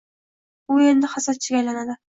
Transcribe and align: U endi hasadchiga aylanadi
U 0.77 0.79
endi 0.87 1.13
hasadchiga 1.15 1.63
aylanadi 1.65 2.03